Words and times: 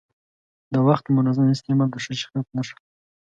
د 0.73 0.75
وخت 0.87 1.05
منظم 1.17 1.47
استعمال 1.51 1.89
د 1.91 1.95
ښه 2.03 2.13
شخصیت 2.21 2.47
نښه 2.57 2.75
ده. 2.81 2.85